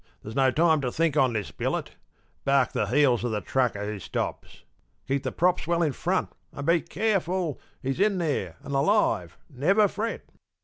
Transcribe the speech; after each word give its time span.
There's 0.23 0.35
no 0.35 0.49
time 0.49 0.81
to 0.81 0.91
think 0.91 1.15
on 1.15 1.33
this 1.33 1.51
billet! 1.51 1.91
Bark 2.43 2.71
the 2.71 2.87
heels 2.87 3.23
of 3.23 3.29
the 3.29 3.39
trucker 3.39 3.85
who 3.85 3.99
stops! 3.99 4.63
Keep 5.07 5.21
the 5.21 5.31
props 5.31 5.67
well 5.67 5.83
in 5.83 5.93
front, 5.93 6.31
and 6.51 6.65
be 6.65 6.81
careful. 6.81 7.59
He's 7.83 7.99
in 7.99 8.17
there, 8.17 8.55
and 8.63 8.73
alive, 8.73 9.37
never 9.47 9.87
fret." 9.87 10.25